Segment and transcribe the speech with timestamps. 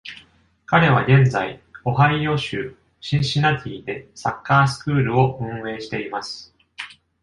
[0.65, 6.55] 彼は現在、オハイオ州シンシナティでサッカースクールを運営しています。